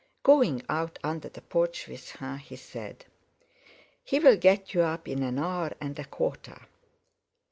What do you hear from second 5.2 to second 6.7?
an hour and a quarter.